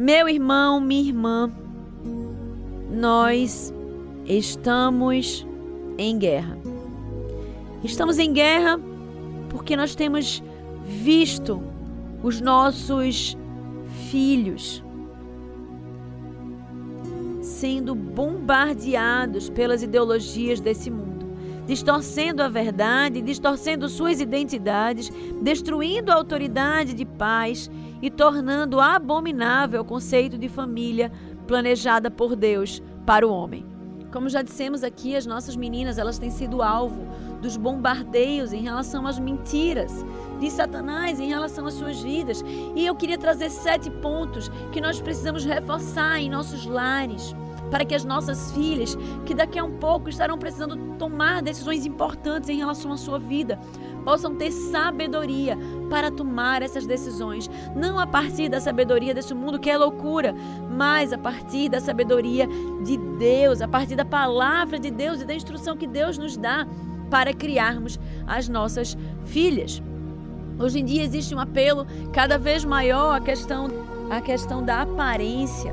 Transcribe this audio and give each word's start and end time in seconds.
Meu 0.00 0.28
irmão, 0.28 0.80
minha 0.80 1.08
irmã, 1.08 1.52
nós 2.88 3.74
estamos 4.26 5.44
em 5.98 6.16
guerra. 6.16 6.56
Estamos 7.82 8.16
em 8.16 8.32
guerra 8.32 8.78
porque 9.48 9.74
nós 9.74 9.96
temos 9.96 10.40
visto 10.86 11.60
os 12.22 12.40
nossos 12.40 13.36
filhos 14.08 14.84
sendo 17.42 17.92
bombardeados 17.92 19.50
pelas 19.50 19.82
ideologias 19.82 20.60
desse 20.60 20.92
mundo, 20.92 21.07
distorcendo 21.68 22.42
a 22.42 22.48
verdade, 22.48 23.20
distorcendo 23.20 23.90
suas 23.90 24.22
identidades, 24.22 25.12
destruindo 25.42 26.10
a 26.10 26.14
autoridade 26.14 26.94
de 26.94 27.04
paz 27.04 27.70
e 28.00 28.10
tornando 28.10 28.80
abominável 28.80 29.82
o 29.82 29.84
conceito 29.84 30.38
de 30.38 30.48
família 30.48 31.12
planejada 31.46 32.10
por 32.10 32.34
Deus 32.34 32.82
para 33.04 33.28
o 33.28 33.30
homem. 33.30 33.66
Como 34.10 34.30
já 34.30 34.40
dissemos 34.40 34.82
aqui, 34.82 35.14
as 35.14 35.26
nossas 35.26 35.56
meninas, 35.56 35.98
elas 35.98 36.18
têm 36.18 36.30
sido 36.30 36.62
alvo 36.62 37.06
dos 37.42 37.58
bombardeios 37.58 38.54
em 38.54 38.62
relação 38.62 39.06
às 39.06 39.18
mentiras 39.18 39.92
de 40.40 40.50
Satanás 40.50 41.20
em 41.20 41.28
relação 41.28 41.66
às 41.66 41.74
suas 41.74 42.00
vidas. 42.00 42.42
E 42.74 42.86
eu 42.86 42.94
queria 42.94 43.18
trazer 43.18 43.50
sete 43.50 43.90
pontos 43.90 44.50
que 44.72 44.80
nós 44.80 45.02
precisamos 45.02 45.44
reforçar 45.44 46.18
em 46.18 46.30
nossos 46.30 46.64
lares 46.64 47.36
para 47.70 47.84
que 47.84 47.94
as 47.94 48.04
nossas 48.04 48.52
filhas, 48.52 48.96
que 49.24 49.34
daqui 49.34 49.58
a 49.58 49.64
um 49.64 49.78
pouco 49.78 50.08
estarão 50.08 50.38
precisando 50.38 50.96
tomar 50.98 51.42
decisões 51.42 51.86
importantes 51.86 52.48
em 52.48 52.56
relação 52.56 52.92
à 52.92 52.96
sua 52.96 53.18
vida, 53.18 53.58
possam 54.04 54.34
ter 54.34 54.50
sabedoria 54.50 55.56
para 55.90 56.10
tomar 56.10 56.62
essas 56.62 56.86
decisões, 56.86 57.50
não 57.76 57.98
a 57.98 58.06
partir 58.06 58.48
da 58.48 58.60
sabedoria 58.60 59.14
desse 59.14 59.34
mundo 59.34 59.58
que 59.58 59.70
é 59.70 59.76
loucura, 59.76 60.34
mas 60.70 61.12
a 61.12 61.18
partir 61.18 61.68
da 61.68 61.80
sabedoria 61.80 62.48
de 62.84 62.96
Deus, 62.96 63.60
a 63.60 63.68
partir 63.68 63.96
da 63.96 64.04
palavra 64.04 64.78
de 64.78 64.90
Deus 64.90 65.20
e 65.20 65.24
da 65.24 65.34
instrução 65.34 65.76
que 65.76 65.86
Deus 65.86 66.16
nos 66.16 66.36
dá 66.36 66.66
para 67.10 67.32
criarmos 67.32 67.98
as 68.26 68.48
nossas 68.48 68.96
filhas. 69.24 69.82
Hoje 70.58 70.80
em 70.80 70.84
dia 70.84 71.02
existe 71.02 71.34
um 71.34 71.38
apelo 71.38 71.86
cada 72.12 72.36
vez 72.36 72.64
maior 72.64 73.14
à 73.14 73.20
questão, 73.20 73.68
à 74.10 74.20
questão 74.20 74.62
da 74.62 74.82
aparência. 74.82 75.72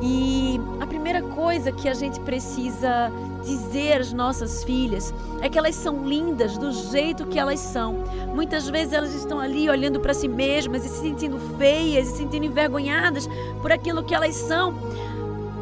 E 0.00 0.60
a 0.80 0.86
primeira 0.86 1.20
coisa 1.22 1.72
que 1.72 1.88
a 1.88 1.94
gente 1.94 2.20
precisa 2.20 3.10
dizer 3.42 4.00
às 4.00 4.12
nossas 4.12 4.62
filhas 4.62 5.12
é 5.40 5.48
que 5.48 5.58
elas 5.58 5.74
são 5.74 6.06
lindas 6.06 6.56
do 6.56 6.70
jeito 6.70 7.26
que 7.26 7.38
elas 7.38 7.58
são. 7.58 8.04
Muitas 8.32 8.68
vezes 8.68 8.92
elas 8.92 9.12
estão 9.12 9.40
ali 9.40 9.68
olhando 9.68 9.98
para 9.98 10.14
si 10.14 10.28
mesmas 10.28 10.84
e 10.84 10.88
se 10.88 11.00
sentindo 11.00 11.38
feias 11.56 12.08
e 12.08 12.10
se 12.12 12.16
sentindo 12.18 12.46
envergonhadas 12.46 13.28
por 13.60 13.72
aquilo 13.72 14.04
que 14.04 14.14
elas 14.14 14.36
são. 14.36 14.74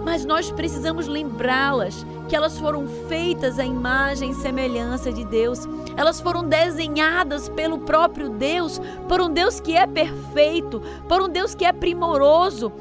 Mas 0.05 0.25
nós 0.25 0.53
precisamos 0.53 1.09
lembrá-las 1.09 2.07
que 2.29 2.37
elas 2.37 2.59
foram 2.59 2.87
feitas 3.09 3.59
à 3.59 3.65
imagem 3.65 4.31
e 4.31 4.35
semelhança 4.35 5.13
de 5.13 5.25
Deus. 5.25 5.67
Elas 5.97 6.21
foram 6.21 6.45
desenhadas 6.45 7.49
pelo 7.49 7.79
próprio 7.79 8.29
Deus, 8.29 8.81
por 9.09 9.21
um 9.21 9.31
Deus 9.31 9.59
que 9.59 9.75
é 9.75 9.87
perfeito, 9.87 10.81
por 11.09 11.23
um 11.23 11.29
Deus 11.29 11.55
que 11.55 11.65
é 11.65 11.73
primoroso 11.73 12.73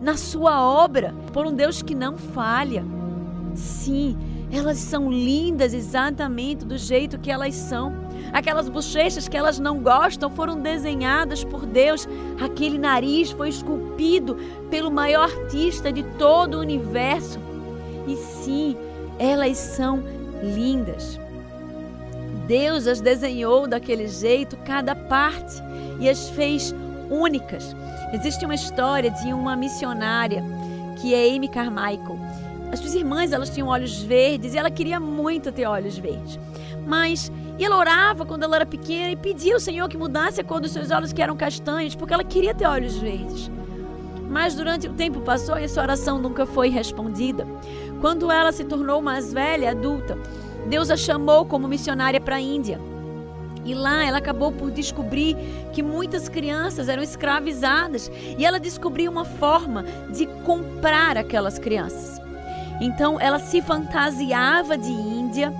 na 0.00 0.16
sua 0.16 0.62
obra, 0.62 1.14
por 1.32 1.46
um 1.46 1.54
Deus 1.54 1.82
que 1.82 1.94
não 1.94 2.16
falha. 2.16 2.84
Sim, 3.54 4.16
elas 4.50 4.78
são 4.78 5.10
lindas 5.10 5.74
exatamente 5.74 6.64
do 6.64 6.76
jeito 6.78 7.18
que 7.18 7.30
elas 7.30 7.54
são. 7.54 7.92
Aquelas 8.32 8.68
bochechas 8.68 9.28
que 9.28 9.36
elas 9.36 9.58
não 9.58 9.78
gostam 9.78 10.30
foram 10.30 10.58
desenhadas 10.60 11.44
por 11.44 11.66
Deus. 11.66 12.08
Aquele 12.40 12.78
nariz 12.78 13.30
foi 13.30 13.48
esculpido 13.48 14.36
pelo 14.70 14.90
maior 14.90 15.30
artista 15.30 15.92
de 15.92 16.02
todo 16.18 16.54
o 16.54 16.60
universo. 16.60 17.38
E 18.06 18.16
sim, 18.16 18.76
elas 19.18 19.56
são 19.58 20.02
lindas. 20.42 21.18
Deus 22.46 22.86
as 22.88 23.00
desenhou 23.00 23.68
daquele 23.68 24.08
jeito, 24.08 24.56
cada 24.64 24.94
parte, 24.94 25.62
e 26.00 26.08
as 26.08 26.30
fez 26.30 26.74
únicas. 27.10 27.76
Existe 28.12 28.44
uma 28.44 28.54
história 28.54 29.10
de 29.10 29.32
uma 29.32 29.56
missionária 29.56 30.42
que 31.00 31.14
é 31.14 31.34
Amy 31.34 31.48
Carmichael. 31.48 32.18
As 32.72 32.78
suas 32.78 32.94
irmãs, 32.94 33.32
elas 33.32 33.50
tinham 33.50 33.68
olhos 33.68 34.00
verdes 34.02 34.54
e 34.54 34.58
ela 34.58 34.70
queria 34.70 35.00
muito 35.00 35.50
ter 35.50 35.66
olhos 35.66 35.98
verdes. 35.98 36.38
Mas 36.86 37.30
ela 37.58 37.76
orava 37.76 38.24
quando 38.24 38.44
ela 38.44 38.56
era 38.56 38.66
pequena 38.66 39.10
e 39.10 39.16
pedia 39.16 39.54
ao 39.54 39.60
Senhor 39.60 39.88
que 39.88 39.96
mudasse 39.96 40.40
a 40.40 40.44
cor 40.44 40.60
dos 40.60 40.70
seus 40.70 40.90
olhos 40.90 41.12
que 41.12 41.20
eram 41.20 41.36
castanhos, 41.36 41.94
porque 41.94 42.14
ela 42.14 42.24
queria 42.24 42.54
ter 42.54 42.66
olhos 42.66 42.96
verdes. 42.96 43.50
Mas 44.30 44.54
durante 44.54 44.86
o 44.86 44.92
tempo 44.92 45.20
passou 45.20 45.58
e 45.58 45.64
essa 45.64 45.82
oração 45.82 46.18
nunca 46.18 46.46
foi 46.46 46.68
respondida. 46.68 47.46
Quando 48.00 48.30
ela 48.30 48.52
se 48.52 48.64
tornou 48.64 49.02
mais 49.02 49.32
velha, 49.32 49.72
adulta, 49.72 50.16
Deus 50.68 50.90
a 50.90 50.96
chamou 50.96 51.44
como 51.44 51.66
missionária 51.66 52.20
para 52.20 52.36
a 52.36 52.40
Índia. 52.40 52.80
E 53.64 53.74
lá 53.74 54.04
ela 54.04 54.18
acabou 54.18 54.52
por 54.52 54.70
descobrir 54.70 55.36
que 55.72 55.82
muitas 55.82 56.28
crianças 56.28 56.88
eram 56.88 57.02
escravizadas 57.02 58.10
e 58.38 58.44
ela 58.44 58.58
descobriu 58.58 59.10
uma 59.10 59.24
forma 59.24 59.84
de 60.10 60.26
comprar 60.44 61.16
aquelas 61.16 61.58
crianças. 61.58 62.20
Então 62.80 63.20
ela 63.20 63.38
se 63.38 63.60
fantasiava 63.60 64.78
de 64.78 64.90
Índia 64.90 65.52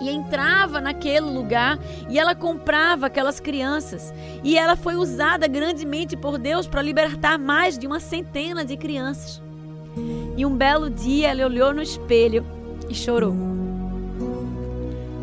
e 0.00 0.10
entrava 0.10 0.80
naquele 0.80 1.26
lugar 1.26 1.78
e 2.08 2.18
ela 2.18 2.34
comprava 2.34 3.06
aquelas 3.06 3.38
crianças. 3.38 4.12
E 4.42 4.58
ela 4.58 4.74
foi 4.74 4.96
usada 4.96 5.46
grandemente 5.46 6.16
por 6.16 6.38
Deus 6.38 6.66
para 6.66 6.82
libertar 6.82 7.38
mais 7.38 7.78
de 7.78 7.86
uma 7.86 8.00
centena 8.00 8.64
de 8.64 8.76
crianças. 8.76 9.40
E 10.36 10.44
um 10.44 10.56
belo 10.56 10.90
dia 10.90 11.28
ela 11.28 11.46
olhou 11.46 11.72
no 11.72 11.82
espelho 11.82 12.44
e 12.88 12.94
chorou. 12.94 13.51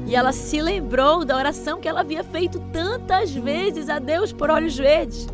E 0.10 0.16
ela 0.16 0.32
se 0.32 0.60
lembrou 0.60 1.24
da 1.24 1.38
oração 1.38 1.80
que 1.80 1.88
ela 1.88 2.00
havia 2.00 2.24
feito 2.24 2.60
tantas 2.74 3.32
vezes 3.32 3.90
a 3.90 4.00
Deus 4.00 4.34
por 4.34 4.50
olhos 4.50 4.76
verdes. 4.76 5.28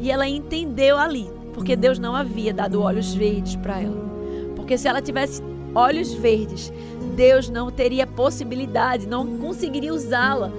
E 0.00 0.10
ela 0.10 0.26
entendeu 0.26 0.96
ali, 0.96 1.30
porque 1.52 1.76
Deus 1.76 1.98
não 1.98 2.16
havia 2.16 2.54
dado 2.54 2.80
olhos 2.80 3.12
verdes 3.14 3.54
para 3.56 3.82
ela. 3.82 4.08
Porque 4.56 4.78
se 4.78 4.88
ela 4.88 5.02
tivesse 5.02 5.42
olhos 5.74 6.14
verdes, 6.14 6.72
Deus 7.14 7.50
não 7.50 7.70
teria 7.70 8.06
possibilidade, 8.06 9.06
não 9.06 9.26
conseguiria 9.36 9.92
usá-la 9.92 10.50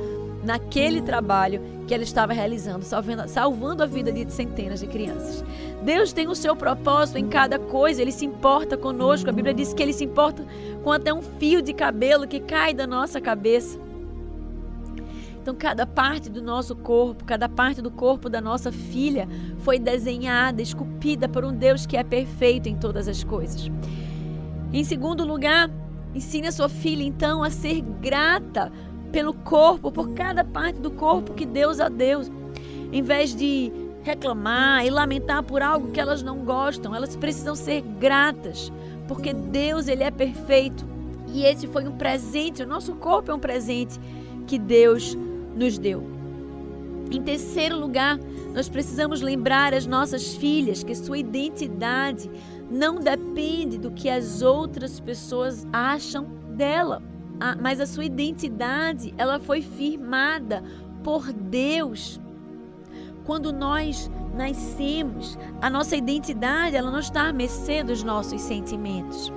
naquele 0.49 0.99
trabalho 0.99 1.61
que 1.87 1.93
ela 1.93 2.01
estava 2.01 2.33
realizando, 2.33 2.83
salvando, 2.83 3.27
salvando 3.27 3.83
a 3.83 3.85
vida 3.85 4.11
de 4.11 4.31
centenas 4.31 4.79
de 4.79 4.87
crianças. 4.87 5.45
Deus 5.83 6.11
tem 6.11 6.27
o 6.27 6.33
seu 6.33 6.55
propósito 6.55 7.19
em 7.19 7.27
cada 7.27 7.59
coisa, 7.59 8.01
ele 8.01 8.11
se 8.11 8.25
importa 8.25 8.75
conosco. 8.75 9.29
A 9.29 9.31
Bíblia 9.31 9.53
diz 9.53 9.75
que 9.75 9.83
ele 9.83 9.93
se 9.93 10.05
importa 10.05 10.43
com 10.83 10.91
até 10.91 11.13
um 11.13 11.21
fio 11.21 11.61
de 11.61 11.71
cabelo 11.71 12.27
que 12.27 12.39
cai 12.39 12.73
da 12.73 12.87
nossa 12.87 13.21
cabeça. 13.21 13.79
Então, 15.39 15.53
cada 15.53 15.85
parte 15.85 16.31
do 16.31 16.41
nosso 16.41 16.75
corpo, 16.75 17.23
cada 17.25 17.47
parte 17.47 17.79
do 17.79 17.91
corpo 17.91 18.27
da 18.27 18.41
nossa 18.41 18.71
filha 18.71 19.29
foi 19.59 19.77
desenhada, 19.77 20.63
esculpida 20.63 21.29
por 21.29 21.45
um 21.45 21.53
Deus 21.53 21.85
que 21.85 21.95
é 21.95 22.03
perfeito 22.03 22.67
em 22.67 22.75
todas 22.75 23.07
as 23.07 23.23
coisas. 23.23 23.69
Em 24.73 24.83
segundo 24.83 25.23
lugar, 25.23 25.69
ensine 26.13 26.47
a 26.47 26.51
sua 26.51 26.69
filha 26.69 27.03
então 27.03 27.43
a 27.43 27.51
ser 27.51 27.81
grata 27.81 28.71
pelo 29.09 29.33
corpo, 29.33 29.91
por 29.91 30.09
cada 30.13 30.43
parte 30.43 30.79
do 30.79 30.91
corpo 30.91 31.33
que 31.33 31.45
Deus 31.45 31.79
a 31.79 31.89
deu. 31.89 32.21
Em 32.91 33.01
vez 33.01 33.35
de 33.35 33.71
reclamar 34.03 34.85
e 34.85 34.89
lamentar 34.89 35.43
por 35.43 35.61
algo 35.61 35.91
que 35.91 35.99
elas 35.99 36.23
não 36.23 36.39
gostam. 36.39 36.95
Elas 36.95 37.15
precisam 37.15 37.55
ser 37.55 37.81
gratas, 37.81 38.71
porque 39.07 39.33
Deus 39.33 39.87
ele 39.87 40.03
é 40.03 40.11
perfeito 40.11 40.85
e 41.33 41.43
esse 41.43 41.67
foi 41.67 41.87
um 41.87 41.97
presente. 41.97 42.63
O 42.63 42.67
nosso 42.67 42.95
corpo 42.95 43.31
é 43.31 43.33
um 43.33 43.39
presente 43.39 43.99
que 44.47 44.57
Deus 44.57 45.15
nos 45.55 45.77
deu. 45.77 46.03
Em 47.11 47.21
terceiro 47.21 47.77
lugar, 47.79 48.19
nós 48.53 48.69
precisamos 48.69 49.21
lembrar 49.21 49.73
as 49.73 49.85
nossas 49.85 50.35
filhas 50.35 50.83
que 50.83 50.93
sua 50.93 51.17
identidade 51.17 52.29
não 52.69 52.99
depende 52.99 53.77
do 53.77 53.91
que 53.91 54.09
as 54.09 54.41
outras 54.41 54.99
pessoas 54.99 55.67
acham 55.73 56.25
dela, 56.55 57.01
mas 57.61 57.79
a 57.79 57.85
sua 57.85 58.05
identidade 58.05 59.13
ela 59.17 59.39
foi 59.39 59.61
firmada 59.61 60.63
por 61.03 61.31
Deus 61.31 62.19
quando 63.29 63.53
nós 63.53 64.09
nascemos, 64.33 65.37
a 65.61 65.69
nossa 65.69 65.95
identidade 65.95 66.75
ela 66.75 66.89
não 66.89 66.97
está 66.97 67.29
à 67.29 67.31
mercê 67.31 67.83
dos 67.83 68.01
nossos 68.01 68.41
sentimentos. 68.41 69.31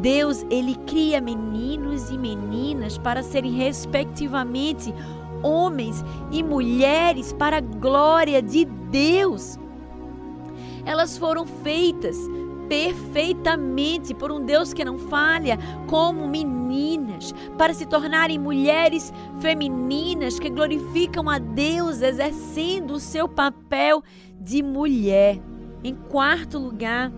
Deus, 0.00 0.44
ele 0.50 0.74
cria 0.88 1.20
meninos 1.20 2.10
e 2.10 2.18
meninas 2.18 2.98
para 2.98 3.22
serem 3.22 3.52
respectivamente 3.52 4.92
homens 5.40 6.04
e 6.32 6.42
mulheres 6.42 7.32
para 7.32 7.58
a 7.58 7.60
glória 7.60 8.42
de 8.42 8.64
Deus. 8.64 9.56
Elas 10.84 11.16
foram 11.16 11.46
feitas 11.46 12.16
perfeitamente 12.68 14.14
por 14.14 14.30
um 14.30 14.44
Deus 14.44 14.72
que 14.72 14.84
não 14.84 14.98
falha, 14.98 15.58
como 15.86 16.28
meninas, 16.28 17.32
para 17.56 17.74
se 17.74 17.86
tornarem 17.86 18.38
mulheres 18.38 19.12
femininas 19.40 20.38
que 20.38 20.50
glorificam 20.50 21.28
a 21.28 21.38
Deus, 21.38 22.02
exercendo 22.02 22.94
o 22.94 23.00
seu 23.00 23.28
papel 23.28 24.02
de 24.40 24.62
mulher. 24.62 25.40
Em 25.82 25.94
quarto 25.94 26.58
lugar, 26.58 27.12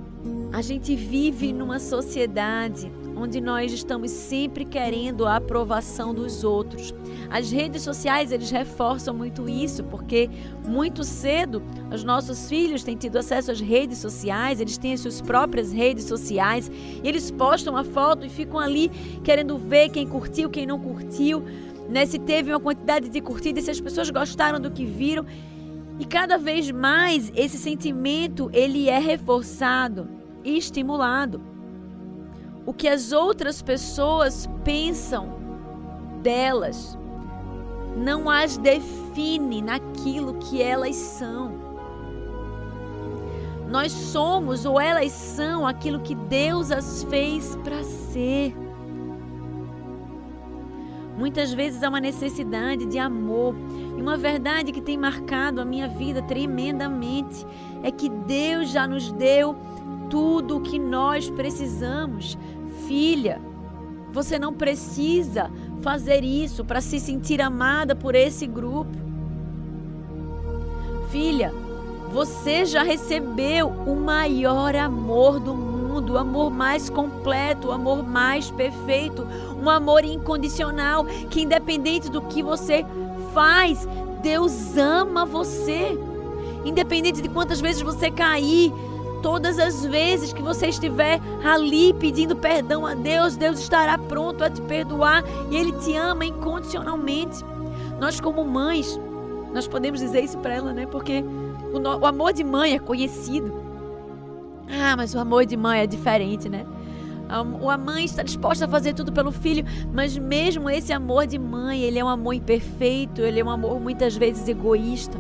a 0.53 0.63
gente 0.63 0.95
vive 0.95 1.53
numa 1.53 1.79
sociedade 1.79 2.91
onde 3.19 3.41
nós 3.41 3.73
estamos 3.73 4.11
sempre 4.11 4.65
querendo 4.65 5.27
a 5.27 5.37
aprovação 5.37 6.15
dos 6.15 6.45
outros. 6.45 6.95
As 7.29 7.51
redes 7.51 7.83
sociais, 7.83 8.31
eles 8.31 8.51
reforçam 8.51 9.13
muito 9.13 9.49
isso, 9.49 9.83
porque 9.85 10.31
muito 10.67 11.03
cedo 11.03 11.63
os 11.93 12.05
nossos 12.05 12.49
filhos 12.49 12.85
têm 12.85 12.97
tido 12.97 13.17
acesso 13.17 13.51
às 13.51 13.61
redes 13.61 13.99
sociais, 13.99 14.61
eles 14.61 14.79
têm 14.79 14.93
as 14.93 15.01
suas 15.01 15.21
próprias 15.21 15.73
redes 15.73 16.05
sociais, 16.05 16.71
e 17.03 17.07
eles 17.07 17.31
postam 17.31 17.77
a 17.77 17.85
foto 17.85 18.25
e 18.25 18.29
ficam 18.29 18.59
ali 18.59 18.89
querendo 19.25 19.59
ver 19.59 19.89
quem 19.89 20.07
curtiu, 20.07 20.49
quem 20.49 20.67
não 20.67 20.79
curtiu, 20.79 21.43
né? 21.89 22.07
se 22.07 22.19
teve 22.19 22.51
uma 22.51 22.61
quantidade 22.61 23.09
de 23.09 23.21
curtidas, 23.21 23.65
se 23.65 23.71
as 23.71 23.81
pessoas 23.81 24.11
gostaram 24.11 24.61
do 24.61 24.71
que 24.71 24.85
viram. 24.85 25.27
E 25.99 26.05
cada 26.05 26.39
vez 26.39 26.71
mais 26.71 27.33
esse 27.35 27.59
sentimento 27.59 28.49
ele 28.53 28.89
é 28.89 29.01
reforçado 29.01 30.09
e 30.45 30.57
estimulado 30.57 31.58
o 32.69 32.73
que 32.75 32.87
as 32.87 33.13
outras 33.13 33.63
pessoas 33.63 34.47
pensam 34.63 35.39
delas, 36.23 36.99
não 37.97 38.29
as 38.29 38.59
define 38.59 39.63
naquilo 39.63 40.35
que 40.35 40.61
elas 40.61 40.95
são. 40.95 41.51
Nós 43.71 43.91
somos 43.91 44.67
ou 44.67 44.79
elas 44.79 45.13
são 45.13 45.67
aquilo 45.67 46.01
que 46.01 46.15
Deus 46.15 46.71
as 46.71 47.05
fez 47.05 47.57
para 47.65 47.83
ser. 47.83 48.55
Muitas 51.17 51.55
vezes 51.55 51.83
há 51.83 51.89
uma 51.89 52.03
necessidade 52.03 52.85
de 52.85 52.99
amor. 52.99 53.55
E 53.97 54.03
uma 54.03 54.19
verdade 54.19 54.73
que 54.73 54.83
tem 54.83 54.99
marcado 54.99 55.63
a 55.63 55.65
minha 55.65 55.89
vida 55.89 56.21
tremendamente 56.21 57.47
é 57.83 57.91
que 57.91 58.11
Deus 58.11 58.69
já 58.69 58.87
nos 58.87 59.11
deu 59.11 59.57
tudo 60.09 60.57
o 60.57 60.61
que 60.61 60.79
nós 60.79 61.31
precisamos 61.31 62.39
filha, 62.87 63.41
você 64.11 64.39
não 64.39 64.53
precisa 64.53 65.51
fazer 65.83 66.25
isso 66.25 66.65
para 66.65 66.81
se 66.81 66.99
sentir 66.99 67.41
amada 67.41 67.95
por 67.95 68.15
esse 68.15 68.47
grupo. 68.47 68.97
Filha, 71.11 71.53
você 72.13 72.65
já 72.65 72.83
recebeu 72.83 73.69
o 73.69 73.95
maior 73.95 74.75
amor 74.75 75.39
do 75.39 75.55
mundo, 75.55 76.15
o 76.15 76.19
amor 76.19 76.51
mais 76.51 76.89
completo, 76.89 77.69
o 77.69 77.73
amor 77.73 78.03
mais 78.03 78.51
perfeito, 78.51 79.27
um 79.63 79.69
amor 79.69 80.05
incondicional, 80.05 81.05
que 81.31 81.43
independente 81.43 82.11
do 82.11 82.23
que 82.23 82.43
você 82.43 82.85
faz, 83.35 83.87
Deus 84.23 84.77
ama 84.77 85.25
você. 85.27 85.99
Independente 86.65 87.23
de 87.23 87.29
quantas 87.29 87.61
vezes 87.61 87.83
você 87.83 88.11
cair, 88.11 88.73
Todas 89.23 89.59
as 89.59 89.85
vezes 89.85 90.33
que 90.33 90.43
você 90.43 90.69
estiver 90.69 91.21
ali 91.45 91.93
pedindo 91.95 92.37
perdão 92.37 92.87
a 92.87 92.95
Deus, 92.95 93.37
Deus 93.37 93.59
estará 93.59 93.99
pronto 93.99 94.45
a 94.45 94.51
te 94.51 94.61
perdoar 94.63 95.25
e 95.51 95.57
Ele 95.57 95.73
te 95.73 95.95
ama 95.97 96.25
incondicionalmente. 96.25 97.45
Nós, 98.01 98.21
como 98.21 98.45
mães, 98.45 98.99
nós 99.53 99.67
podemos 99.67 100.01
dizer 100.01 100.23
isso 100.23 100.39
para 100.39 100.55
ela, 100.55 100.73
né? 100.73 100.87
Porque 100.87 101.25
o, 101.73 101.79
no, 101.79 101.99
o 101.99 102.07
amor 102.07 102.33
de 102.33 102.45
mãe 102.45 102.75
é 102.75 102.79
conhecido. 102.79 103.53
Ah, 104.71 104.97
mas 104.97 105.15
o 105.15 105.19
amor 105.19 105.47
de 105.47 105.57
mãe 105.57 105.81
é 105.81 105.87
diferente, 105.87 106.49
né? 106.49 106.65
A 107.29 107.77
mãe 107.77 108.07
está 108.07 108.23
disposta 108.23 108.65
a 108.65 108.69
fazer 108.69 108.95
tudo 108.95 109.13
pelo 109.13 109.31
filho, 109.31 109.63
mas 109.93 110.17
mesmo 110.17 110.71
esse 110.71 110.95
amor 110.95 111.27
de 111.27 111.39
mãe, 111.39 111.83
ele 111.83 111.99
é 111.99 112.05
um 112.05 112.09
amor 112.09 112.33
imperfeito, 112.33 113.21
ele 113.21 113.39
é 113.39 113.45
um 113.45 113.51
amor 113.51 113.79
muitas 113.79 114.17
vezes 114.17 114.49
egoísta, 114.49 115.19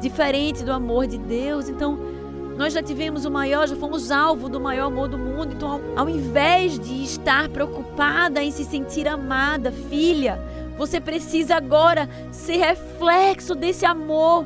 diferente 0.00 0.64
do 0.64 0.72
amor 0.72 1.06
de 1.06 1.18
Deus. 1.18 1.68
Então, 1.68 1.98
nós 2.60 2.74
já 2.74 2.82
tivemos 2.82 3.24
o 3.24 3.30
maior, 3.30 3.66
já 3.66 3.74
fomos 3.74 4.10
alvo 4.10 4.46
do 4.46 4.60
maior 4.60 4.88
amor 4.88 5.08
do 5.08 5.16
mundo. 5.16 5.54
Então, 5.54 5.80
ao, 5.96 6.10
invés 6.10 6.78
de 6.78 7.02
estar 7.02 7.48
preocupada 7.48 8.42
em 8.42 8.50
se 8.50 8.66
sentir 8.66 9.08
amada, 9.08 9.72
filha, 9.72 10.38
você 10.76 11.00
precisa 11.00 11.56
agora 11.56 12.06
ser 12.30 12.58
reflexo 12.58 13.54
desse 13.54 13.86
amor. 13.86 14.44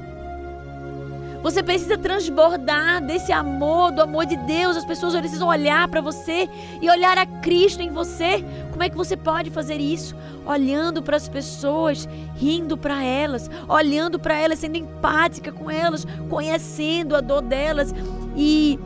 Você 1.44 1.62
precisa 1.62 1.98
transbordar 1.98 3.04
desse 3.04 3.30
amor, 3.30 3.92
do 3.92 4.00
amor 4.00 4.24
de 4.24 4.34
Deus. 4.34 4.78
As 4.78 4.84
pessoas 4.86 5.14
precisam 5.14 5.46
olhar 5.46 5.86
para 5.88 6.00
você 6.00 6.48
e 6.80 6.88
olhar 6.88 7.18
a 7.18 7.26
Cristo 7.26 7.82
em 7.82 7.90
você. 7.90 8.42
Como 8.70 8.82
é 8.82 8.88
que 8.88 8.96
você 8.96 9.14
pode 9.14 9.50
fazer 9.50 9.78
isso? 9.78 10.16
Olhando 10.46 11.02
para 11.02 11.18
as 11.18 11.28
pessoas, 11.28 12.08
rindo 12.34 12.78
para 12.78 13.04
elas, 13.04 13.50
olhando 13.68 14.18
para 14.18 14.38
elas, 14.38 14.60
sendo 14.60 14.78
empática 14.78 15.52
com 15.52 15.70
elas, 15.70 16.06
conhecendo 16.30 17.14
a 17.14 17.20
dor 17.20 17.42
delas 17.42 17.94
e 18.34 18.78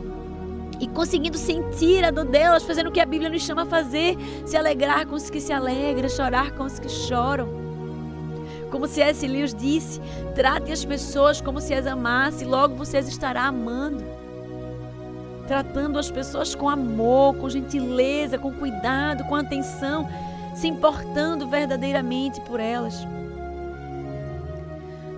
e 0.81 0.87
conseguindo 0.87 1.37
sentir 1.37 2.05
a 2.05 2.11
dor 2.11 2.25
delas, 2.25 2.63
fazendo 2.63 2.87
o 2.87 2.91
que 2.91 3.01
a 3.01 3.05
Bíblia 3.05 3.29
nos 3.29 3.43
chama 3.43 3.63
a 3.63 3.65
fazer, 3.65 4.15
se 4.45 4.55
alegrar 4.55 5.05
com 5.05 5.15
os 5.15 5.29
que 5.29 5.41
se 5.41 5.51
alegram, 5.51 6.07
chorar 6.07 6.51
com 6.51 6.63
os 6.63 6.79
que 6.79 6.87
choram. 6.87 7.58
Como 8.69 8.87
C.S. 8.87 9.27
Lewis 9.27 9.53
disse, 9.53 9.99
trate 10.35 10.71
as 10.71 10.85
pessoas 10.85 11.41
como 11.41 11.59
se 11.59 11.73
as 11.73 11.87
amasse, 11.87 12.45
logo 12.45 12.75
você 12.75 12.97
as 12.97 13.07
estará 13.07 13.43
amando. 13.43 14.03
Tratando 15.47 15.97
as 15.97 16.11
pessoas 16.11 16.53
com 16.53 16.69
amor, 16.69 17.35
com 17.35 17.49
gentileza, 17.49 18.37
com 18.37 18.53
cuidado, 18.53 19.23
com 19.23 19.35
atenção, 19.35 20.07
se 20.55 20.67
importando 20.67 21.47
verdadeiramente 21.47 22.39
por 22.41 22.59
elas. 22.59 23.07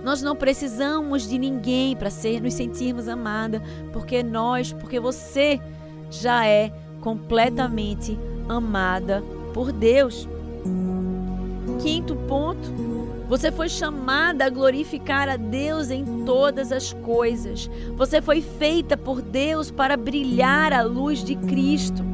Nós 0.02 0.20
não 0.20 0.34
precisamos 0.34 1.28
de 1.28 1.38
ninguém 1.38 1.94
para 1.94 2.10
ser 2.10 2.40
nos 2.40 2.54
sentirmos 2.54 3.06
amada, 3.06 3.62
porque 3.92 4.22
nós, 4.22 4.72
porque 4.72 4.98
você 4.98 5.60
já 6.10 6.46
é 6.46 6.72
completamente 7.00 8.18
amada 8.48 9.22
por 9.52 9.70
Deus. 9.70 10.28
Quinto 11.80 12.16
ponto, 12.16 12.68
você 13.32 13.50
foi 13.50 13.70
chamada 13.70 14.44
a 14.44 14.50
glorificar 14.50 15.26
a 15.26 15.38
Deus 15.38 15.90
em 15.90 16.04
todas 16.26 16.70
as 16.70 16.92
coisas. 16.92 17.70
Você 17.96 18.20
foi 18.20 18.42
feita 18.42 18.94
por 18.94 19.22
Deus 19.22 19.70
para 19.70 19.96
brilhar 19.96 20.70
a 20.70 20.82
luz 20.82 21.24
de 21.24 21.34
Cristo. 21.36 22.04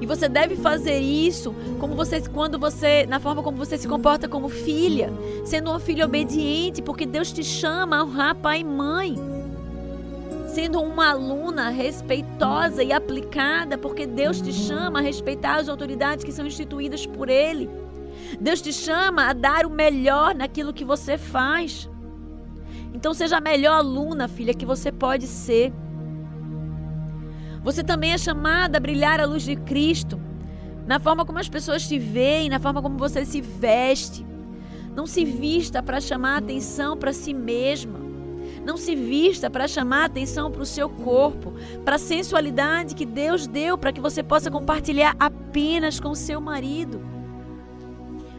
E 0.00 0.06
você 0.06 0.28
deve 0.28 0.54
fazer 0.54 1.00
isso 1.00 1.52
como 1.80 1.96
você, 1.96 2.20
quando 2.28 2.56
você, 2.56 3.04
na 3.06 3.18
forma 3.18 3.42
como 3.42 3.56
você 3.56 3.76
se 3.76 3.88
comporta 3.88 4.28
como 4.28 4.48
filha, 4.48 5.12
sendo 5.44 5.70
uma 5.70 5.80
filha 5.80 6.04
obediente, 6.04 6.80
porque 6.80 7.04
Deus 7.04 7.32
te 7.32 7.42
chama 7.42 7.96
a 7.96 8.04
honrar 8.04 8.36
pai 8.36 8.60
e 8.60 8.64
mãe. 8.64 9.16
Sendo 10.54 10.80
uma 10.80 11.10
aluna 11.10 11.70
respeitosa 11.70 12.80
e 12.84 12.92
aplicada, 12.92 13.76
porque 13.76 14.06
Deus 14.06 14.40
te 14.40 14.52
chama 14.52 15.00
a 15.00 15.02
respeitar 15.02 15.56
as 15.56 15.68
autoridades 15.68 16.24
que 16.24 16.30
são 16.30 16.46
instituídas 16.46 17.04
por 17.04 17.28
Ele. 17.28 17.68
Deus 18.40 18.60
te 18.60 18.72
chama 18.72 19.28
a 19.28 19.32
dar 19.32 19.64
o 19.64 19.70
melhor 19.70 20.34
naquilo 20.34 20.72
que 20.72 20.84
você 20.84 21.16
faz. 21.16 21.88
Então 22.92 23.14
seja 23.14 23.38
a 23.38 23.40
melhor 23.40 23.76
aluna, 23.76 24.28
filha, 24.28 24.54
que 24.54 24.66
você 24.66 24.92
pode 24.92 25.26
ser. 25.26 25.72
Você 27.62 27.82
também 27.82 28.12
é 28.12 28.18
chamada 28.18 28.78
a 28.78 28.80
brilhar 28.80 29.20
a 29.20 29.26
luz 29.26 29.42
de 29.42 29.56
Cristo, 29.56 30.20
na 30.86 31.00
forma 31.00 31.24
como 31.24 31.38
as 31.38 31.48
pessoas 31.48 31.88
te 31.88 31.98
veem, 31.98 32.48
na 32.48 32.60
forma 32.60 32.80
como 32.80 32.96
você 32.96 33.24
se 33.24 33.40
veste. 33.40 34.24
Não 34.94 35.06
se 35.06 35.24
vista 35.24 35.82
para 35.82 36.00
chamar 36.00 36.38
atenção 36.38 36.96
para 36.96 37.12
si 37.12 37.34
mesma. 37.34 37.98
Não 38.64 38.76
se 38.76 38.94
vista 38.94 39.50
para 39.50 39.66
chamar 39.66 40.04
atenção 40.04 40.50
para 40.50 40.62
o 40.62 40.66
seu 40.66 40.88
corpo, 40.88 41.52
para 41.84 41.96
a 41.96 41.98
sensualidade 41.98 42.94
que 42.94 43.04
Deus 43.04 43.46
deu 43.46 43.76
para 43.76 43.92
que 43.92 44.00
você 44.00 44.22
possa 44.22 44.50
compartilhar 44.50 45.14
apenas 45.18 45.98
com 45.98 46.14
seu 46.14 46.40
marido 46.40 47.15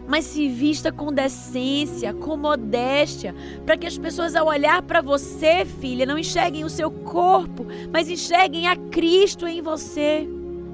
mas 0.08 0.26
se 0.26 0.48
vista 0.48 0.92
com 0.92 1.12
decência, 1.12 2.14
com 2.14 2.38
modéstia, 2.38 3.36
para 3.66 3.78
que 3.78 3.86
as 3.86 3.98
pessoas 3.98 4.36
ao 4.36 4.48
olhar 4.48 4.82
para 4.82 5.02
você, 5.02 5.66
filha, 5.66 6.06
não 6.06 6.18
enxerguem 6.18 6.64
o 6.64 6.70
seu 6.70 6.90
corpo, 6.90 7.66
mas 7.92 8.10
enxerguem 8.10 8.68
a 8.68 8.76
Cristo 8.76 9.46
em 9.46 9.62
você. 9.62 10.28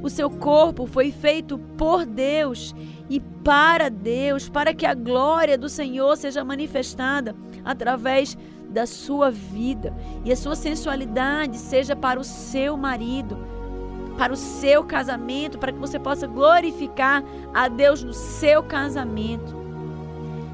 O 0.04 0.10
seu 0.10 0.30
corpo 0.30 0.86
foi 0.86 1.12
feito 1.12 1.58
por 1.78 2.06
Deus 2.06 2.75
e 3.10 3.20
para 3.20 3.90
Deus, 3.90 4.50
para 4.50 4.74
que 4.74 4.86
a 4.86 4.94
glória 4.94 5.58
do 5.58 5.68
Senhor 5.68 6.16
seja 6.16 6.44
manifestada 6.44 7.36
através 7.66 8.38
da 8.70 8.86
sua 8.86 9.32
vida 9.32 9.96
e 10.25 10.32
a 10.32 10.36
sua 10.36 10.56
sensualidade 10.56 11.58
seja 11.58 11.96
para 11.96 12.20
o 12.20 12.24
seu 12.24 12.75
marido 12.75 13.38
para 14.24 14.32
o 14.32 14.38
seu 14.38 14.86
casamento, 14.86 15.60
para 15.60 15.74
que 15.74 15.77
você 15.77 16.00
possa 16.00 16.25
glorificar 16.25 17.22
a 17.53 17.68
Deus 17.68 18.01
no 18.06 18.13
seu 18.13 18.63
casamento. 18.63 19.53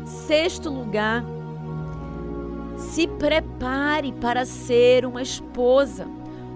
Sexto 0.04 0.72
lugar, 0.72 1.24
se 2.76 3.08
prepare 3.08 4.12
para 4.14 4.44
ser 4.44 5.06
uma 5.06 5.22
esposa. 5.22 6.08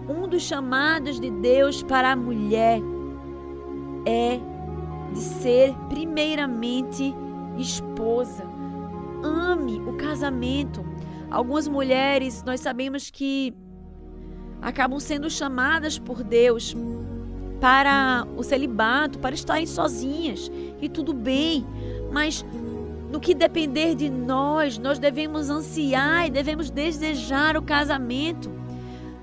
Um 0.10 0.27
dos 0.27 0.41
chamados 0.41 1.20
de 1.20 1.29
Deus 1.29 1.84
para 1.84 2.13
a 2.13 2.15
mulher 2.15 2.79
é 4.08 4.39
de 5.13 5.20
ser 5.20 5.72
primeiramente 5.89 7.13
esposa. 7.60 8.43
Ame 9.22 9.79
o 9.88 9.93
casamento. 9.98 10.84
Algumas 11.29 11.67
mulheres, 11.67 12.41
nós 12.43 12.60
sabemos 12.60 13.12
que 13.12 13.53
acabam 14.63 15.00
sendo 15.00 15.29
chamadas 15.29 16.00
por 16.00 16.24
Deus 16.24 16.75
para 17.60 18.25
o 18.36 18.43
celibato, 18.43 19.20
para 19.20 19.36
estarem 19.36 19.65
sozinhas 19.65 20.51
e 20.82 20.89
tudo 20.89 21.13
bem, 21.13 21.65
mas 22.12 22.43
no 23.12 23.20
que 23.20 23.34
depender 23.34 23.93
de 23.93 24.10
nós, 24.10 24.77
nós 24.77 24.98
devemos 24.98 25.50
ansiar 25.50 26.27
e 26.27 26.32
devemos 26.32 26.70
desejar 26.70 27.55
o 27.55 27.62
casamento. 27.62 28.51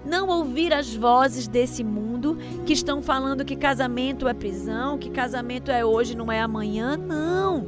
Não 0.07 0.29
ouvir 0.29 0.73
as 0.73 0.95
vozes 0.95 1.49
desse 1.49 1.83
mundo 1.83 2.39
que 2.65 2.73
estão 2.73 3.03
falando 3.03 3.45
que 3.45 3.57
casamento 3.57 4.29
é 4.29 4.33
prisão, 4.33 4.97
que 4.97 5.11
casamento 5.11 5.71
é 5.71 5.85
hoje, 5.85 6.17
não 6.17 6.31
é 6.31 6.41
amanhã. 6.41 6.97
Não. 6.97 7.67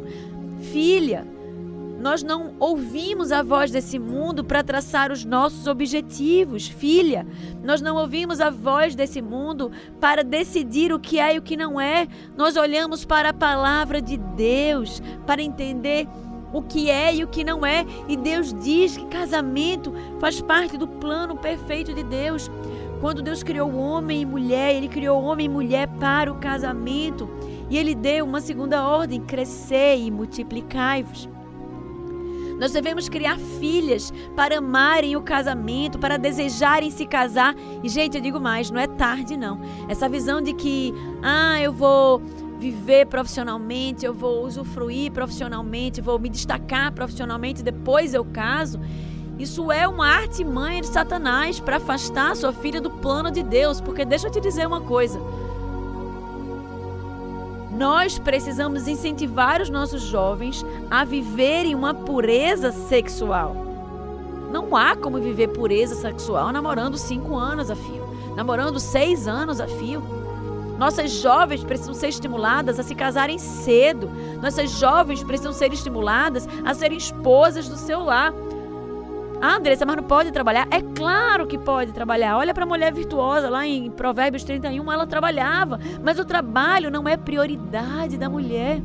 Filha, 0.70 1.26
nós 2.02 2.24
não 2.24 2.56
ouvimos 2.58 3.30
a 3.30 3.44
voz 3.44 3.70
desse 3.70 3.96
mundo 3.96 4.42
para 4.42 4.64
traçar 4.64 5.12
os 5.12 5.24
nossos 5.24 5.68
objetivos, 5.68 6.66
filha. 6.66 7.24
Nós 7.62 7.80
não 7.80 7.94
ouvimos 7.94 8.40
a 8.40 8.50
voz 8.50 8.96
desse 8.96 9.22
mundo 9.22 9.70
para 10.00 10.24
decidir 10.24 10.92
o 10.92 10.98
que 10.98 11.20
é 11.20 11.36
e 11.36 11.38
o 11.38 11.42
que 11.42 11.56
não 11.56 11.80
é. 11.80 12.08
Nós 12.36 12.56
olhamos 12.56 13.04
para 13.04 13.28
a 13.28 13.32
palavra 13.32 14.02
de 14.02 14.16
Deus 14.16 15.00
para 15.24 15.40
entender 15.40 16.08
o 16.52 16.60
que 16.60 16.90
é 16.90 17.14
e 17.14 17.22
o 17.22 17.28
que 17.28 17.44
não 17.44 17.64
é. 17.64 17.86
E 18.08 18.16
Deus 18.16 18.52
diz 18.52 18.96
que 18.96 19.06
casamento 19.06 19.94
faz 20.18 20.40
parte 20.40 20.76
do 20.76 20.88
plano 20.88 21.36
perfeito 21.36 21.94
de 21.94 22.02
Deus. 22.02 22.50
Quando 23.00 23.22
Deus 23.22 23.44
criou 23.44 23.72
homem 23.76 24.22
e 24.22 24.26
mulher, 24.26 24.74
Ele 24.74 24.88
criou 24.88 25.22
homem 25.22 25.46
e 25.46 25.48
mulher 25.48 25.86
para 26.00 26.32
o 26.32 26.40
casamento. 26.40 27.30
E 27.70 27.78
Ele 27.78 27.94
deu 27.94 28.24
uma 28.24 28.40
segunda 28.40 28.84
ordem: 28.84 29.20
crescer 29.20 29.98
e 29.98 30.10
multiplicai-vos. 30.10 31.31
Nós 32.62 32.70
devemos 32.70 33.08
criar 33.08 33.36
filhas 33.58 34.14
para 34.36 34.58
amarem 34.58 35.16
o 35.16 35.20
casamento, 35.20 35.98
para 35.98 36.16
desejarem 36.16 36.92
se 36.92 37.04
casar. 37.04 37.56
E, 37.82 37.88
gente, 37.88 38.16
eu 38.16 38.22
digo 38.22 38.38
mais: 38.38 38.70
não 38.70 38.78
é 38.78 38.86
tarde, 38.86 39.36
não. 39.36 39.60
Essa 39.88 40.08
visão 40.08 40.40
de 40.40 40.52
que, 40.52 40.94
ah, 41.20 41.60
eu 41.60 41.72
vou 41.72 42.22
viver 42.60 43.06
profissionalmente, 43.06 44.06
eu 44.06 44.14
vou 44.14 44.46
usufruir 44.46 45.10
profissionalmente, 45.10 46.00
vou 46.00 46.20
me 46.20 46.28
destacar 46.28 46.92
profissionalmente, 46.92 47.64
depois 47.64 48.14
eu 48.14 48.24
caso. 48.24 48.78
Isso 49.40 49.72
é 49.72 49.88
uma 49.88 50.06
arte 50.06 50.44
mãe 50.44 50.82
de 50.82 50.86
Satanás 50.86 51.58
para 51.58 51.78
afastar 51.78 52.36
sua 52.36 52.52
filha 52.52 52.80
do 52.80 52.90
plano 52.90 53.32
de 53.32 53.42
Deus. 53.42 53.80
Porque 53.80 54.04
deixa 54.04 54.28
eu 54.28 54.30
te 54.30 54.40
dizer 54.40 54.68
uma 54.68 54.82
coisa. 54.82 55.20
Nós 57.72 58.18
precisamos 58.18 58.86
incentivar 58.86 59.62
os 59.62 59.70
nossos 59.70 60.02
jovens 60.02 60.64
a 60.90 61.04
viverem 61.04 61.74
uma 61.74 61.94
pureza 61.94 62.70
sexual. 62.70 63.56
Não 64.50 64.76
há 64.76 64.94
como 64.94 65.18
viver 65.18 65.48
pureza 65.48 65.94
sexual 65.94 66.52
namorando 66.52 66.98
cinco 66.98 67.34
anos 67.34 67.70
a 67.70 67.74
fio, 67.74 68.06
namorando 68.36 68.78
seis 68.78 69.26
anos 69.26 69.58
a 69.58 69.66
fio. 69.66 70.02
Nossas 70.78 71.12
jovens 71.12 71.64
precisam 71.64 71.94
ser 71.94 72.08
estimuladas 72.08 72.78
a 72.78 72.82
se 72.82 72.94
casarem 72.94 73.38
cedo. 73.38 74.10
Nossas 74.42 74.70
jovens 74.72 75.22
precisam 75.22 75.52
ser 75.52 75.72
estimuladas 75.72 76.46
a 76.64 76.74
serem 76.74 76.98
esposas 76.98 77.68
do 77.68 77.76
seu 77.76 78.00
lar. 78.00 78.34
Ah, 79.44 79.56
Andressa, 79.56 79.84
mas 79.84 79.96
não 79.96 80.04
pode 80.04 80.30
trabalhar? 80.30 80.68
É 80.70 80.80
claro 80.80 81.48
que 81.48 81.58
pode 81.58 81.92
trabalhar. 81.92 82.36
Olha 82.36 82.54
para 82.54 82.62
a 82.62 82.66
mulher 82.66 82.92
virtuosa 82.92 83.50
lá 83.50 83.66
em 83.66 83.90
Provérbios 83.90 84.44
31, 84.44 84.92
ela 84.92 85.04
trabalhava. 85.04 85.80
Mas 86.00 86.16
o 86.20 86.24
trabalho 86.24 86.92
não 86.92 87.08
é 87.08 87.16
prioridade 87.16 88.16
da 88.16 88.30
mulher. 88.30 88.80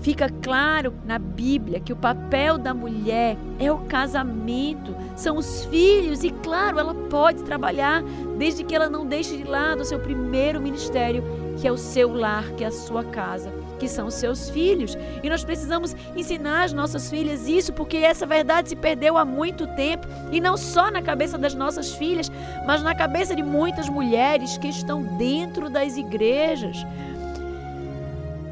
Fica 0.00 0.30
claro 0.40 0.94
na 1.04 1.18
Bíblia 1.18 1.80
que 1.80 1.92
o 1.92 1.96
papel 1.96 2.56
da 2.56 2.72
mulher 2.72 3.36
é 3.58 3.70
o 3.70 3.80
casamento, 3.80 4.96
são 5.14 5.36
os 5.36 5.66
filhos, 5.66 6.24
e 6.24 6.30
claro, 6.30 6.78
ela 6.78 6.94
pode 6.94 7.42
trabalhar 7.44 8.02
desde 8.38 8.64
que 8.64 8.74
ela 8.74 8.88
não 8.88 9.06
deixe 9.06 9.36
de 9.36 9.44
lado 9.44 9.82
o 9.82 9.84
seu 9.84 10.00
primeiro 10.00 10.62
ministério, 10.62 11.22
que 11.60 11.68
é 11.68 11.70
o 11.70 11.76
seu 11.76 12.12
lar, 12.12 12.50
que 12.52 12.64
é 12.64 12.68
a 12.68 12.72
sua 12.72 13.04
casa 13.04 13.61
que 13.82 13.88
são 13.88 14.08
seus 14.12 14.48
filhos. 14.48 14.96
E 15.24 15.28
nós 15.28 15.42
precisamos 15.42 15.96
ensinar 16.14 16.62
as 16.62 16.72
nossas 16.72 17.10
filhas 17.10 17.48
isso, 17.48 17.72
porque 17.72 17.96
essa 17.96 18.24
verdade 18.24 18.68
se 18.68 18.76
perdeu 18.76 19.18
há 19.18 19.24
muito 19.24 19.66
tempo, 19.74 20.06
e 20.30 20.40
não 20.40 20.56
só 20.56 20.88
na 20.88 21.02
cabeça 21.02 21.36
das 21.36 21.52
nossas 21.52 21.92
filhas, 21.92 22.30
mas 22.64 22.80
na 22.80 22.94
cabeça 22.94 23.34
de 23.34 23.42
muitas 23.42 23.88
mulheres 23.88 24.56
que 24.56 24.68
estão 24.68 25.02
dentro 25.02 25.68
das 25.68 25.96
igrejas 25.96 26.86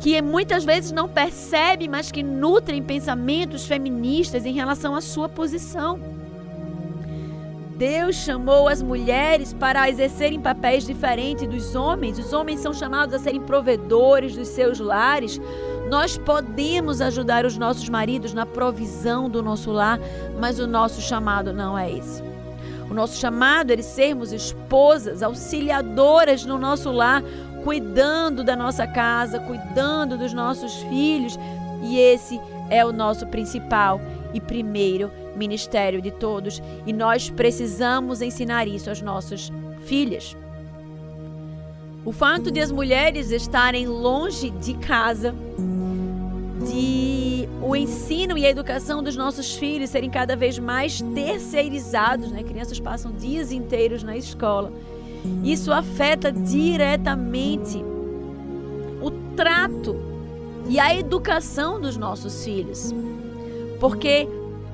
que 0.01 0.21
muitas 0.23 0.65
vezes 0.65 0.91
não 0.91 1.07
percebem, 1.07 1.87
mas 1.87 2.11
que 2.11 2.23
nutrem 2.23 2.83
pensamentos 2.83 3.67
feministas 3.67 4.47
em 4.47 4.53
relação 4.55 4.95
à 4.95 5.01
sua 5.03 5.29
posição. 5.29 6.10
Deus 7.81 8.15
chamou 8.15 8.69
as 8.69 8.83
mulheres 8.83 9.55
para 9.55 9.89
exercerem 9.89 10.39
papéis 10.39 10.85
diferentes 10.85 11.49
dos 11.49 11.75
homens. 11.75 12.19
Os 12.19 12.31
homens 12.35 12.61
são 12.61 12.75
chamados 12.75 13.15
a 13.15 13.19
serem 13.19 13.41
provedores 13.41 14.37
dos 14.37 14.49
seus 14.49 14.79
lares. 14.79 15.41
Nós 15.89 16.19
podemos 16.19 17.01
ajudar 17.01 17.47
os 17.47 17.57
nossos 17.57 17.89
maridos 17.89 18.35
na 18.35 18.45
provisão 18.45 19.31
do 19.31 19.43
nosso 19.43 19.73
lar, 19.73 19.99
mas 20.39 20.59
o 20.59 20.67
nosso 20.67 21.01
chamado 21.01 21.55
não 21.55 21.79
é 21.79 21.91
esse. 21.91 22.23
O 22.91 22.93
nosso 22.93 23.19
chamado 23.19 23.73
é 23.73 23.81
sermos 23.81 24.31
esposas, 24.31 25.23
auxiliadoras 25.23 26.45
no 26.45 26.59
nosso 26.59 26.91
lar, 26.91 27.23
cuidando 27.65 28.45
da 28.45 28.55
nossa 28.55 28.87
casa, 28.87 29.41
cuidando 29.41 30.19
dos 30.19 30.35
nossos 30.35 30.75
filhos, 30.83 31.39
e 31.83 31.99
esse 31.99 32.39
é 32.69 32.85
o 32.85 32.93
nosso 32.93 33.27
principal 33.29 33.99
e 34.33 34.41
primeiro 34.41 35.11
ministério 35.37 36.01
de 36.01 36.11
todos 36.11 36.63
e 36.87 36.93
nós 36.93 37.31
precisamos 37.31 38.23
ensinar 38.23 38.67
isso 38.69 38.91
às 38.91 39.01
nossas 39.01 39.51
filhas. 39.85 40.37
O 42.05 42.13
fato 42.13 42.51
de 42.51 42.61
as 42.61 42.71
mulheres 42.71 43.31
estarem 43.31 43.87
longe 43.87 44.51
de 44.51 44.75
casa, 44.75 45.35
de 46.67 47.49
o 47.63 47.77
ensino 47.77 48.39
e 48.39 48.47
a 48.47 48.51
educação 48.51 49.03
dos 49.03 49.17
nossos 49.17 49.55
filhos 49.55 49.91
serem 49.91 50.09
cada 50.09 50.35
vez 50.35 50.59
mais 50.59 51.01
terceirizados, 51.15 52.31
né? 52.31 52.43
Crianças 52.43 52.81
passam 52.81 53.13
dias 53.13 53.53
inteiros 53.53 54.03
na 54.03 54.17
escola. 54.17 54.73
Isso 55.45 55.71
afeta 55.71 56.33
diretamente 56.33 57.85
o 59.03 59.11
trato 59.37 59.95
e 60.69 60.81
a 60.81 60.95
educação 60.95 61.81
dos 61.81 61.97
nossos 61.97 62.43
filhos. 62.45 62.95
Porque 63.81 64.29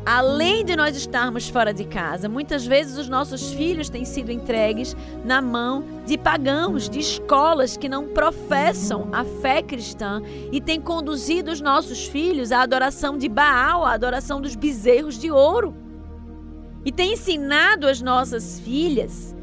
além 0.04 0.64
de 0.64 0.76
nós 0.76 0.96
estarmos 0.96 1.48
fora 1.48 1.72
de 1.72 1.84
casa, 1.84 2.28
muitas 2.28 2.66
vezes 2.66 2.98
os 2.98 3.08
nossos 3.08 3.52
filhos 3.52 3.88
têm 3.88 4.04
sido 4.04 4.30
entregues 4.30 4.94
na 5.24 5.40
mão 5.40 5.84
de 6.04 6.18
pagãos, 6.18 6.90
de 6.90 6.98
escolas 6.98 7.76
que 7.76 7.88
não 7.88 8.08
professam 8.08 9.08
a 9.12 9.24
fé 9.24 9.62
cristã 9.62 10.20
e 10.52 10.60
têm 10.60 10.80
conduzido 10.80 11.50
os 11.50 11.60
nossos 11.60 12.06
filhos 12.06 12.52
à 12.52 12.60
adoração 12.60 13.16
de 13.16 13.28
Baal, 13.28 13.86
à 13.86 13.92
adoração 13.92 14.40
dos 14.40 14.54
bezerros 14.54 15.18
de 15.18 15.30
ouro. 15.30 15.74
E 16.84 16.92
tem 16.92 17.14
ensinado 17.14 17.86
as 17.86 18.02
nossas 18.02 18.60
filhas 18.60 19.34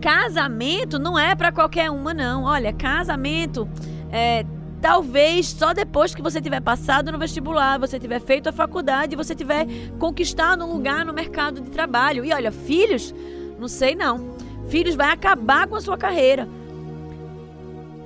casamento 0.00 0.98
não 0.98 1.18
é 1.18 1.34
para 1.34 1.52
qualquer 1.52 1.90
uma 1.90 2.14
não. 2.14 2.44
Olha, 2.44 2.72
casamento 2.72 3.68
é, 4.10 4.44
Talvez 4.80 5.48
só 5.48 5.72
depois 5.72 6.14
que 6.14 6.22
você 6.22 6.40
tiver 6.40 6.60
passado 6.60 7.10
no 7.10 7.18
vestibular, 7.18 7.78
você 7.78 7.98
tiver 7.98 8.20
feito 8.20 8.48
a 8.48 8.52
faculdade, 8.52 9.16
você 9.16 9.34
tiver 9.34 9.66
conquistado 9.98 10.64
um 10.64 10.72
lugar 10.72 11.04
no 11.04 11.12
mercado 11.12 11.60
de 11.60 11.70
trabalho. 11.70 12.24
E 12.24 12.32
olha, 12.32 12.52
filhos, 12.52 13.12
não 13.58 13.66
sei 13.66 13.94
não. 13.96 14.36
Filhos 14.68 14.94
vai 14.94 15.10
acabar 15.10 15.66
com 15.66 15.74
a 15.74 15.80
sua 15.80 15.96
carreira. 15.96 16.48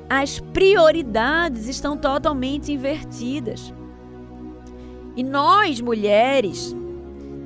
As 0.09 0.38
prioridades 0.38 1.69
estão 1.69 1.97
totalmente 1.97 2.73
invertidas. 2.73 3.73
E 5.14 5.23
nós, 5.23 5.81
mulheres, 5.81 6.75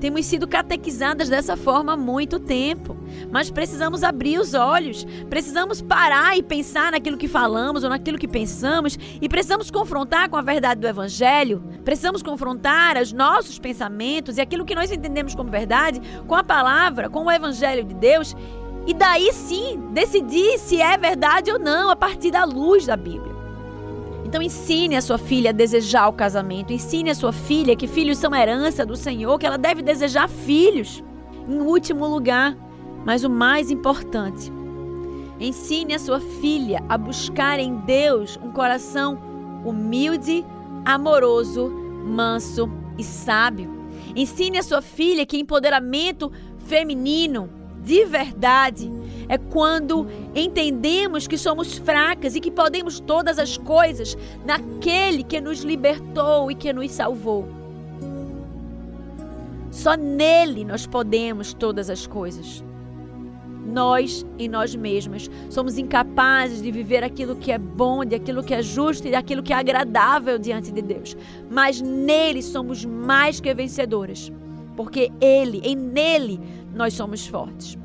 temos 0.06 0.24
sido 0.24 0.46
catequizadas 0.46 1.28
dessa 1.28 1.56
forma 1.56 1.94
há 1.94 1.96
muito 1.96 2.38
tempo, 2.38 2.96
mas 3.28 3.50
precisamos 3.50 4.04
abrir 4.04 4.38
os 4.38 4.54
olhos, 4.54 5.04
precisamos 5.28 5.82
parar 5.82 6.38
e 6.38 6.44
pensar 6.44 6.92
naquilo 6.92 7.18
que 7.18 7.26
falamos 7.26 7.82
ou 7.82 7.90
naquilo 7.90 8.16
que 8.16 8.28
pensamos. 8.28 8.96
E 9.20 9.28
precisamos 9.28 9.68
confrontar 9.68 10.28
com 10.30 10.36
a 10.36 10.42
verdade 10.42 10.80
do 10.80 10.86
Evangelho, 10.86 11.60
precisamos 11.84 12.22
confrontar 12.22 12.96
os 13.02 13.12
nossos 13.12 13.58
pensamentos 13.58 14.38
e 14.38 14.40
aquilo 14.40 14.64
que 14.64 14.76
nós 14.76 14.92
entendemos 14.92 15.34
como 15.34 15.50
verdade 15.50 16.00
com 16.28 16.36
a 16.36 16.44
palavra, 16.44 17.10
com 17.10 17.24
o 17.24 17.30
Evangelho 17.32 17.82
de 17.82 17.94
Deus. 17.94 18.36
E 18.86 18.94
daí 18.94 19.32
sim 19.32 19.90
decidir 19.90 20.56
se 20.58 20.80
é 20.80 20.96
verdade 20.96 21.50
ou 21.50 21.58
não 21.58 21.90
a 21.90 21.96
partir 21.96 22.30
da 22.30 22.44
luz 22.44 22.86
da 22.86 22.96
Bíblia. 22.96 23.35
Então 24.26 24.42
ensine 24.42 24.96
a 24.96 25.00
sua 25.00 25.18
filha 25.18 25.50
a 25.50 25.52
desejar 25.52 26.08
o 26.08 26.12
casamento. 26.12 26.72
Ensine 26.72 27.10
a 27.10 27.14
sua 27.14 27.32
filha 27.32 27.76
que 27.76 27.86
filhos 27.86 28.18
são 28.18 28.34
herança 28.34 28.84
do 28.84 28.96
Senhor, 28.96 29.38
que 29.38 29.46
ela 29.46 29.56
deve 29.56 29.82
desejar 29.82 30.28
filhos. 30.28 31.00
Em 31.48 31.60
último 31.60 32.08
lugar, 32.08 32.56
mas 33.04 33.22
o 33.22 33.30
mais 33.30 33.70
importante, 33.70 34.52
ensine 35.38 35.94
a 35.94 35.98
sua 36.00 36.18
filha 36.18 36.82
a 36.88 36.98
buscar 36.98 37.60
em 37.60 37.76
Deus 37.82 38.36
um 38.42 38.50
coração 38.50 39.16
humilde, 39.64 40.44
amoroso, 40.84 41.68
manso 42.04 42.68
e 42.98 43.04
sábio. 43.04 43.70
Ensine 44.16 44.58
a 44.58 44.62
sua 44.64 44.82
filha 44.82 45.24
que 45.24 45.38
empoderamento 45.38 46.32
feminino 46.66 47.48
de 47.80 48.04
verdade 48.04 48.90
é 49.28 49.38
quando 49.38 50.06
entendemos 50.34 51.26
que 51.26 51.36
somos 51.36 51.76
fracas 51.78 52.34
e 52.34 52.40
que 52.40 52.50
podemos 52.50 53.00
todas 53.00 53.38
as 53.38 53.56
coisas 53.56 54.16
naquele 54.44 55.22
que 55.22 55.40
nos 55.40 55.60
libertou 55.60 56.50
e 56.50 56.54
que 56.54 56.72
nos 56.72 56.92
salvou. 56.92 57.48
Só 59.70 59.94
nele 59.94 60.64
nós 60.64 60.86
podemos 60.86 61.52
todas 61.52 61.90
as 61.90 62.06
coisas. 62.06 62.64
Nós 63.66 64.24
em 64.38 64.48
nós 64.48 64.76
mesmas 64.76 65.28
somos 65.50 65.76
incapazes 65.76 66.62
de 66.62 66.70
viver 66.70 67.02
aquilo 67.02 67.34
que 67.34 67.50
é 67.50 67.58
bom, 67.58 68.04
de 68.04 68.14
aquilo 68.14 68.42
que 68.42 68.54
é 68.54 68.62
justo 68.62 69.08
e 69.08 69.10
daquilo 69.10 69.42
que 69.42 69.52
é 69.52 69.56
agradável 69.56 70.38
diante 70.38 70.70
de 70.70 70.80
Deus. 70.80 71.16
Mas 71.50 71.80
nele 71.80 72.42
somos 72.42 72.84
mais 72.84 73.40
que 73.40 73.52
vencedoras, 73.52 74.32
porque 74.76 75.10
ele, 75.20 75.60
em 75.64 75.74
nele, 75.74 76.40
nós 76.72 76.94
somos 76.94 77.26
fortes. 77.26 77.76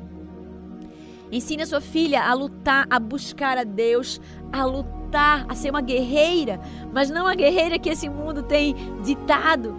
Ensine 1.32 1.62
a 1.62 1.66
sua 1.66 1.80
filha 1.80 2.22
a 2.22 2.34
lutar, 2.34 2.86
a 2.90 3.00
buscar 3.00 3.56
a 3.56 3.64
Deus, 3.64 4.20
a 4.52 4.66
lutar, 4.66 5.46
a 5.48 5.54
ser 5.54 5.70
uma 5.70 5.80
guerreira, 5.80 6.60
mas 6.92 7.08
não 7.08 7.26
a 7.26 7.34
guerreira 7.34 7.78
que 7.78 7.88
esse 7.88 8.06
mundo 8.06 8.42
tem 8.42 8.76
ditado, 9.02 9.74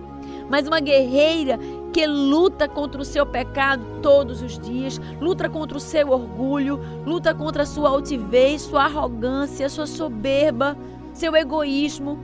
mas 0.50 0.68
uma 0.68 0.80
guerreira 0.80 1.60
que 1.94 2.08
luta 2.08 2.68
contra 2.68 3.00
o 3.00 3.06
seu 3.06 3.24
pecado 3.24 3.86
todos 4.02 4.42
os 4.42 4.58
dias, 4.58 5.00
luta 5.22 5.48
contra 5.48 5.78
o 5.78 5.80
seu 5.80 6.10
orgulho, 6.10 6.80
luta 7.06 7.36
contra 7.36 7.62
a 7.62 7.68
sua 7.68 7.90
altivez, 7.90 8.64
sua 8.64 8.86
arrogância, 8.86 9.70
sua 9.70 9.86
soberba, 9.86 10.76
seu 11.14 11.36
egoísmo, 11.36 12.18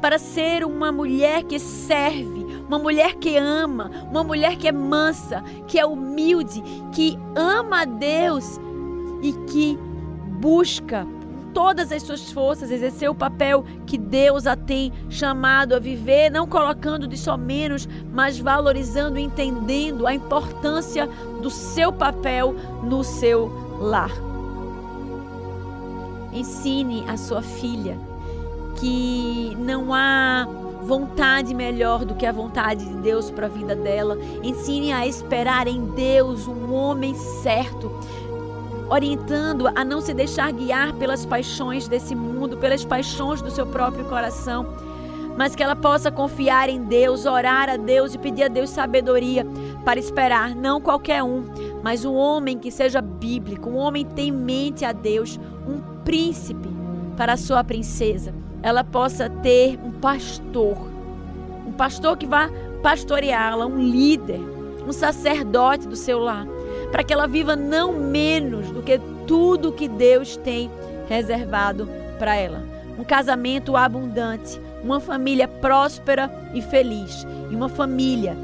para 0.00 0.18
ser 0.18 0.64
uma 0.64 0.90
mulher 0.90 1.44
que 1.44 1.60
serve, 1.60 2.46
uma 2.66 2.80
mulher 2.80 3.14
que 3.14 3.36
ama, 3.36 3.92
uma 4.10 4.24
mulher 4.24 4.56
que 4.56 4.66
é 4.66 4.72
mansa, 4.72 5.40
que 5.68 5.78
é 5.78 5.86
humilde, 5.86 6.60
que 6.90 7.16
ama 7.36 7.82
a 7.82 7.84
Deus 7.84 8.58
e 9.22 9.32
que 9.32 9.78
busca 10.40 11.06
todas 11.54 11.92
as 11.92 12.02
suas 12.02 12.32
forças, 12.32 12.70
exercer 12.70 13.10
o 13.10 13.14
papel 13.14 13.64
que 13.86 13.96
Deus 13.96 14.46
a 14.46 14.56
tem 14.56 14.92
chamado 15.08 15.74
a 15.74 15.78
viver, 15.78 16.30
não 16.30 16.46
colocando 16.46 17.06
de 17.06 17.16
só 17.16 17.36
menos, 17.36 17.88
mas 18.12 18.38
valorizando 18.38 19.18
entendendo 19.18 20.06
a 20.06 20.14
importância 20.14 21.06
do 21.40 21.50
seu 21.50 21.92
papel 21.92 22.54
no 22.82 23.04
seu 23.04 23.50
lar. 23.78 24.12
Ensine 26.32 27.04
a 27.06 27.16
sua 27.16 27.42
filha 27.42 27.98
que 28.76 29.54
não 29.58 29.92
há 29.92 30.48
vontade 30.82 31.54
melhor 31.54 32.04
do 32.04 32.14
que 32.14 32.26
a 32.26 32.32
vontade 32.32 32.84
de 32.84 32.94
Deus 32.96 33.30
para 33.30 33.46
a 33.46 33.48
vida 33.48 33.76
dela. 33.76 34.18
Ensine 34.42 34.92
a 34.92 35.06
esperar 35.06 35.68
em 35.68 35.84
Deus 35.86 36.48
um 36.48 36.72
homem 36.72 37.14
certo 37.14 37.92
orientando 38.92 39.68
a 39.74 39.82
não 39.82 40.02
se 40.02 40.12
deixar 40.12 40.52
guiar 40.52 40.92
pelas 40.92 41.24
paixões 41.24 41.88
desse 41.88 42.14
mundo, 42.14 42.58
pelas 42.58 42.84
paixões 42.84 43.40
do 43.40 43.50
seu 43.50 43.66
próprio 43.66 44.04
coração, 44.04 44.66
mas 45.34 45.56
que 45.56 45.62
ela 45.62 45.74
possa 45.74 46.10
confiar 46.10 46.68
em 46.68 46.84
Deus, 46.84 47.24
orar 47.24 47.70
a 47.70 47.78
Deus 47.78 48.14
e 48.14 48.18
pedir 48.18 48.42
a 48.42 48.48
Deus 48.48 48.68
sabedoria 48.68 49.46
para 49.82 49.98
esperar 49.98 50.54
não 50.54 50.78
qualquer 50.78 51.22
um, 51.22 51.42
mas 51.82 52.04
um 52.04 52.14
homem 52.14 52.58
que 52.58 52.70
seja 52.70 53.00
bíblico, 53.00 53.70
um 53.70 53.76
homem 53.76 54.04
temente 54.04 54.84
a 54.84 54.92
Deus, 54.92 55.40
um 55.66 55.80
príncipe 56.04 56.68
para 57.16 57.32
a 57.32 57.38
sua 57.38 57.64
princesa. 57.64 58.34
Ela 58.62 58.84
possa 58.84 59.30
ter 59.30 59.80
um 59.82 59.90
pastor, 59.90 60.76
um 61.66 61.72
pastor 61.72 62.18
que 62.18 62.26
vá 62.26 62.50
pastoreá-la, 62.82 63.64
um 63.64 63.78
líder, 63.78 64.40
um 64.86 64.92
sacerdote 64.92 65.88
do 65.88 65.96
seu 65.96 66.18
lar 66.18 66.51
para 66.92 67.02
que 67.02 67.12
ela 67.12 67.26
viva 67.26 67.56
não 67.56 67.94
menos 67.94 68.70
do 68.70 68.82
que 68.82 69.00
tudo 69.26 69.72
que 69.72 69.88
Deus 69.88 70.36
tem 70.36 70.70
reservado 71.08 71.88
para 72.18 72.36
ela. 72.36 72.62
Um 72.98 73.02
casamento 73.02 73.74
abundante, 73.74 74.60
uma 74.84 75.00
família 75.00 75.48
próspera 75.48 76.30
e 76.54 76.60
feliz, 76.60 77.26
e 77.50 77.56
uma 77.56 77.70
família 77.70 78.36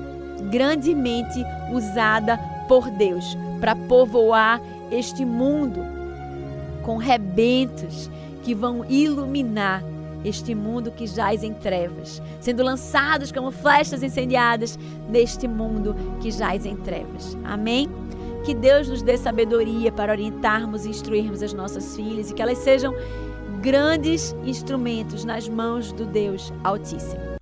grandemente 0.51 1.45
usada 1.73 2.39
por 2.67 2.91
Deus 2.91 3.37
para 3.61 3.77
povoar 3.77 4.61
este 4.91 5.25
mundo 5.25 5.81
com 6.83 6.97
rebentos 6.97 8.11
que 8.43 8.55
vão 8.55 8.85
iluminar 8.89 9.83
este 10.25 10.55
mundo 10.55 10.91
que 10.91 11.07
jaz 11.07 11.45
em 11.45 11.53
trevas, 11.53 12.21
sendo 12.41 12.63
lançados 12.63 13.31
como 13.31 13.51
flechas 13.51 14.03
incendiadas 14.03 14.79
neste 15.09 15.47
mundo 15.47 15.95
que 16.21 16.31
jaz 16.31 16.67
em 16.67 16.77
trevas. 16.77 17.37
Amém? 17.45 18.08
Que 18.45 18.55
Deus 18.55 18.89
nos 18.89 19.03
dê 19.03 19.17
sabedoria 19.17 19.93
para 19.93 20.13
orientarmos 20.13 20.85
e 20.85 20.91
instruirmos 20.91 21.43
as 21.43 21.53
nossas 21.53 21.97
filhas 21.97 22.31
e 22.31 22.35
que 22.35 22.43
elas 22.43 22.59
sejam 22.59 22.95
grandes 23.61 24.35
instrumentos 24.45 25.25
nas 25.25 25.49
mãos 25.49 25.93
do 25.93 26.07
Deus 26.07 26.53
Altíssimo. 26.65 27.38